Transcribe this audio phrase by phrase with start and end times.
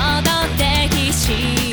[0.00, 1.69] 戻って必死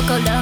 [0.00, 0.37] 心